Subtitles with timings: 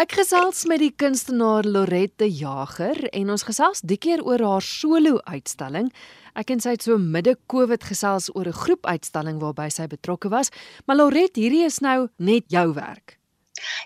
[0.00, 5.18] Ek gesels met die kunstenaar Lorette Jager en ons gesels die keer oor haar solo
[5.28, 5.90] uitstalling.
[6.40, 10.48] Ek en sy het so midde Covid gesels oor 'n groepuitstalling waarby sy betrokke was,
[10.86, 13.19] maar Lorette, hierdie is nou net jou werk.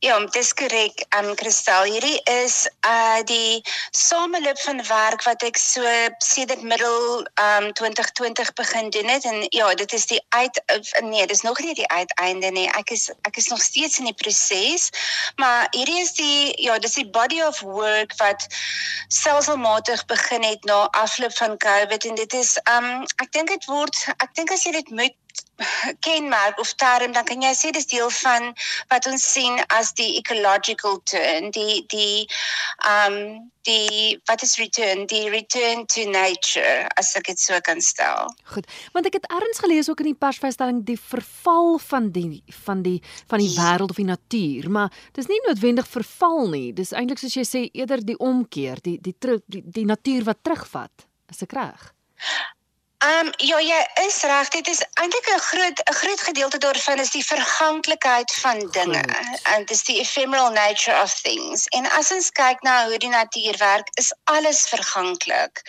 [0.00, 1.02] Ja, dis korrek.
[1.12, 2.54] Ehm um, Kristal, hierdie is
[2.88, 3.60] uh die
[3.90, 5.84] sameloop van werk wat ek so
[6.24, 10.62] sedert middel ehm um, 2020 begin doen het en ja, dit is die uit
[11.04, 12.64] nee, dis nog nie die uiteinde nie.
[12.80, 14.88] Ek is ek is nog steeds in die proses.
[15.36, 18.48] Maar hierdie is die ja, dis die body of work wat
[19.08, 23.68] selfselmatig begin het na afloop van COVID en dit is ehm um, ek dink dit
[23.68, 25.20] word ek dink as jy dit moet
[26.00, 28.50] kenmerk of term dan kan jy sê dis deel van
[28.92, 32.26] wat ons sien as die ecological turn die die
[32.86, 38.32] um die wat is return die return to nature as ek dit so kan stel.
[38.54, 38.68] Goed.
[38.94, 42.98] Want ek het ergens gelees ook in die persvrystelling die verval van die van die
[43.28, 46.72] van die wêreld of die natuur, maar dis nie noodwendig verval nie.
[46.72, 50.44] Dis eintlik soos jy sê eerder die omkeer, die die die, die, die natuur wat
[50.46, 51.08] terugvat.
[51.30, 51.90] Is ek reg?
[53.00, 54.48] Ehm um, ja, jy is reg.
[54.52, 59.04] Dit is eintlik 'n groot 'n groot gedeelte daarvan is die verganklikheid van dinge.
[59.42, 61.64] En dis die ephemeral nature of things.
[61.66, 65.62] En as ons kyk na hoe die natuur werk, is alles verganklik.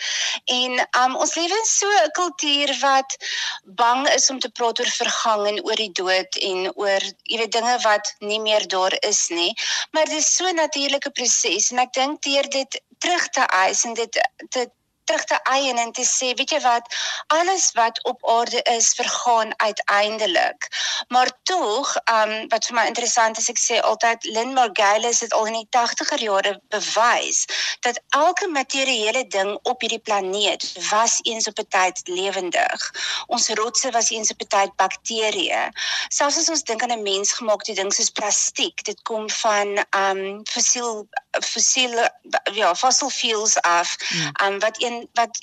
[0.44, 3.16] En ehm um, ons lewe in so 'n kultuur wat
[3.64, 7.52] bang is om te praat oor vergang en oor die dood en oor jy weet
[7.52, 9.54] dinge wat nie meer daar is nie.
[9.90, 13.84] Maar dit is so 'n natuurlike proses en ek dink deur dit terug te eis
[13.84, 14.68] en dit te
[15.12, 16.88] terug te eien en te sê, weet jy wat,
[17.36, 20.68] alles wat op aarde is, vergaan uiteindelik.
[21.08, 25.50] Maar tog, um wat vir my interessant is, ek sê altyd Lynn Margulis het al
[25.50, 27.44] in die 80er jare bewys
[27.84, 32.80] dat elke materiële ding op hierdie planeet was eens op 'n tyd lewendig.
[33.26, 35.68] Ons rotse was eens op 'n tyd bakterieë.
[36.08, 41.08] Selfs as ons dink aan 'n mensgemaakte ding soos plastiek, dit kom van um fossiel
[41.40, 42.12] fossiele
[42.52, 43.96] ja, fossil fuels af,
[44.44, 45.38] um wat een wat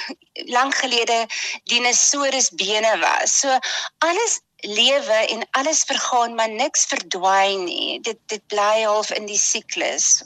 [0.56, 1.26] lank gelede
[1.64, 3.40] dinosourus bene was.
[3.40, 3.58] So
[3.98, 8.00] alles lewe en alles vergaan maar niks verdwyn nie.
[8.00, 10.22] Dit dit bly half in die siklus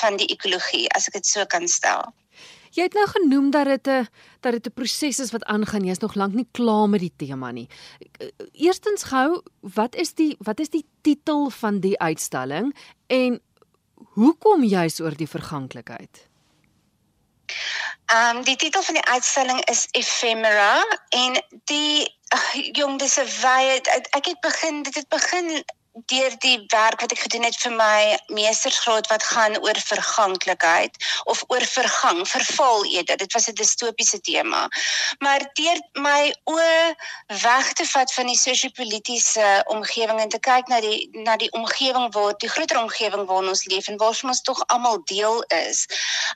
[0.00, 2.12] van die ekologie as ek dit so kan stel.
[2.74, 4.08] Jy het nou genoem dat dit 'n
[4.40, 5.84] dat dit 'n proses is wat aangaan.
[5.84, 7.68] Jy's nog lank nie klaar met die tema nie.
[8.52, 12.74] Eerstens gou, wat is die wat is die titel van die uitstalling
[13.06, 13.40] en
[14.14, 16.28] hoekom juis oor die verganklikheid?
[18.14, 23.30] Ehm um, die titel van die uitstalling is Ephemera en die ach, jong dis 'n
[23.42, 23.80] wye
[24.18, 25.48] ek het begin dit het begin
[25.94, 30.96] deur die werk wat ek gedoen het vir my meestersgraad wat gaan oor verganklikheid
[31.30, 33.16] of oor vergang, verval eerder.
[33.16, 34.68] Dit was 'n distopiese tema.
[35.18, 36.94] Maar deur my oë
[37.42, 42.12] weg te vat van die sosio-politiese omgewing en te kyk na die na die omgewing
[42.12, 45.86] waar die groter omgewing waarin ons leef en waar ons tog almal deel is.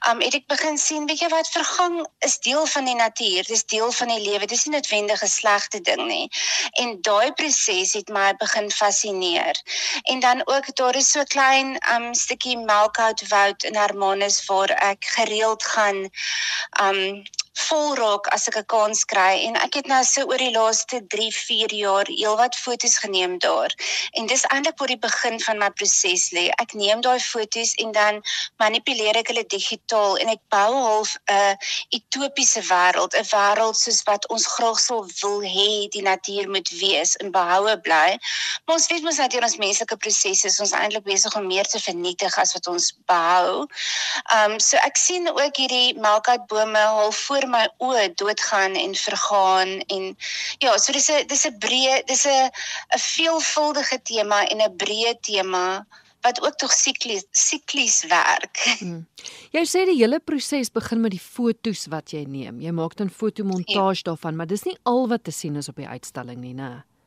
[0.08, 3.64] Um het ek begin sien, weet jy wat, vergang is deel van die natuur, dis
[3.64, 4.46] deel van die lewe.
[4.46, 6.30] Dis nie noodwendig 'n slegte ding nie.
[6.72, 9.62] En daai proses het my begin fascineer meer.
[10.02, 15.64] En dan ook daar is so klein um stukkie melkhoutwoud in Hermanus waar ek gereeld
[15.64, 16.10] gaan
[16.82, 17.22] um
[17.66, 21.00] vol raak as ek 'n kans kry en ek het nou so oor die laaste
[21.14, 23.72] 3, 4 jaar heelwat foto's geneem daar.
[24.12, 26.48] En dis eintlik waar die begin van my proses lê.
[26.62, 28.22] Ek neem daai foto's en dan
[28.58, 31.56] manipuleer ek hulle digitaal en ek bou half 'n
[31.98, 37.16] utopiese wêreld, 'n wêreld soos wat ons graag sou wil hê die natuur moet wees
[37.16, 38.18] en behoue bly.
[38.64, 41.66] Maar ons weet mos dat hier ons menslike prosesse is ons eintlik besig om meer
[41.66, 43.66] te vernietig as wat ons behou.
[44.34, 50.10] Um, so ek sien ook hierdie melkoutbome half voor my oë doodgaan en vergaan en
[50.64, 52.50] ja, so dis 'n dis 'n breë dis 'n
[52.96, 55.86] 'n veelvuldige tema en 'n breë tema
[56.20, 58.56] wat ook tog siklies siklies werk.
[58.78, 59.06] Hmm.
[59.50, 62.60] Jy sê die hele proses begin met die fotos wat jy neem.
[62.60, 64.10] Jy maak dan fotomontage ja.
[64.10, 66.68] daarvan, maar dis nie al wat te sien is op die uitstalling nie, né?
[66.68, 66.97] Nee,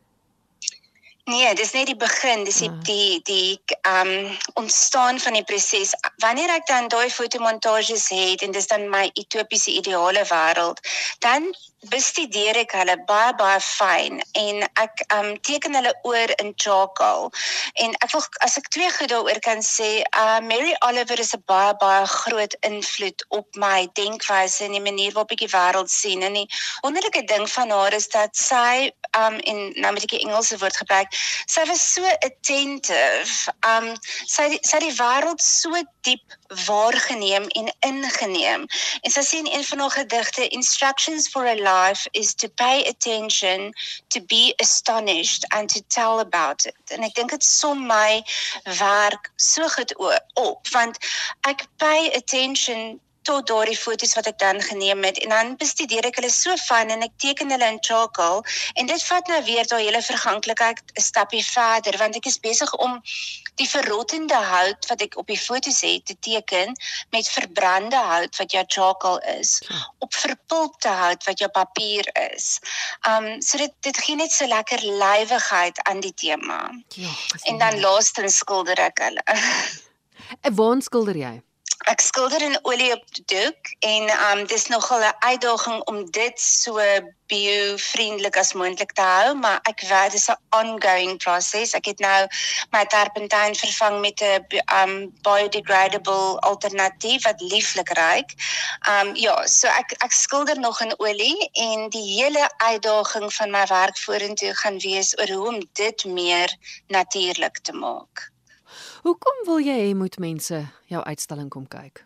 [1.53, 2.79] dis net die begin, dis die ah.
[2.83, 5.93] die die ehm um, ontstaan van die proses.
[6.17, 10.81] Wanneer ek dan daai fotomontages het en dis dan my utopiese ideale wêreld,
[11.19, 11.55] dan
[11.89, 17.31] bestudeer ek hulle baie baie fyn en ek um teken hulle oor in charcoal.
[17.81, 21.41] En ek wil as ek twee goed daaroor kan sê uh Mary Oliver is 'n
[21.49, 26.21] baie baie groot invloed op my denkwyse en die manier waarop ek die wêreld sien.
[26.21, 26.47] En die
[26.83, 30.77] wonderlike ding van haar is dat sy um in nou met ek die Engelse woord
[30.77, 31.09] gebruik
[31.47, 33.49] sy was so attentive.
[33.65, 33.95] Um
[34.27, 35.73] sy sy die wêreld so
[36.05, 36.37] diep
[36.67, 38.67] waargeneem en ingeneem.
[39.01, 42.83] En sy sê in een van haar gedigte instructions for a life is to pay
[42.85, 43.73] attention,
[44.09, 46.75] to be astonished and to tell about it.
[46.95, 48.21] En ek dink dit som my
[48.79, 49.95] werk so goed
[50.35, 50.99] op want
[51.51, 56.17] ek pay attention tot daardie foto's wat ek dan geneem het en dan bestudeer ek
[56.19, 58.41] hulle so fyn en ek teken hulle in charcoal
[58.75, 62.73] en dit vat nou weer daai hele verganklikheid 'n stapie verder want ek is besig
[62.85, 63.01] om
[63.61, 66.73] die verrottende hout wat ek op die foto's het te teken
[67.11, 69.81] met verbrande hout wat jou charcoal is ja.
[69.99, 72.59] op verpulpte hout wat jou papier is.
[73.07, 76.71] Um so dit dit gee net so lekker lywigheid aan die tema.
[76.95, 77.13] Ja.
[77.43, 79.23] En dan laastens skilder ek hulle.
[80.47, 81.35] 'n Waar skilder jy?
[81.89, 86.77] Ek skilder in olie op doek en um dis nogal 'n uitdaging om dit so
[87.31, 91.73] bio-vriendelik as moontlik te hou, maar ek weet dis 'n ongoing proses.
[91.73, 92.27] Ek het nou
[92.71, 94.45] my terpentyn vervang met 'n
[94.81, 98.29] um biodegradable alternatief wat lieflik ruik.
[98.89, 103.65] Um ja, so ek ek skilder nog in olie en die hele uitdaging van my
[103.65, 106.55] werk vorentoe gaan wees oor hoe om dit meer
[106.87, 108.30] natuurlik te maak.
[109.01, 110.57] Hoekom wil jy hê moet mense
[110.91, 112.03] jou uitstalling kom kyk?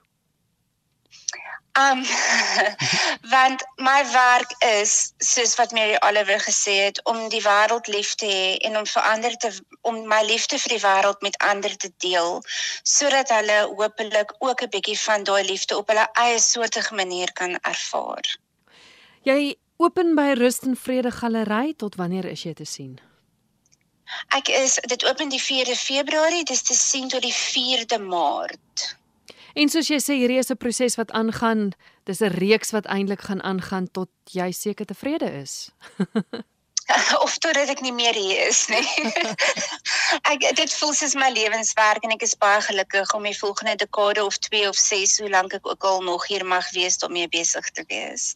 [1.76, 2.06] Um
[3.36, 8.30] want my werk is soos wat Mary Oliver gesê het om die wêreld lief te
[8.32, 9.52] hê en om verander te
[9.82, 12.40] om my liefde vir die wêreld met ander te deel
[12.84, 17.60] sodat hulle hopelik ook 'n bietjie van daai liefde op hulle eie soortige manier kan
[17.74, 18.24] ervaar.
[19.24, 23.00] Jy open by Rust en Vrede Galery tot wanneer is jy te sien?
[24.36, 28.96] Ek is dit open die 4de Februarie, dis te sien tot die 4de Maart.
[29.56, 31.72] En soos jy sê hierdie is 'n proses wat aangaan,
[32.04, 35.72] dis 'n reeks wat eintlik gaan aangaan tot jy seker tevrede is.
[37.26, 38.86] of totdat ek nie meer hier is nie.
[40.32, 44.24] ek dit voel soos my lewenswerk en ek is baie gelukkig om die volgende dekade
[44.26, 47.30] of 2 of 6 hoe lank ek ook al nog hier mag wees om mee
[47.32, 48.36] besig te wees.